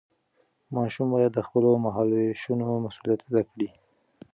[0.75, 3.69] ماشوم باید د خپلو مهالوېشونو مسؤلیت زده کړي.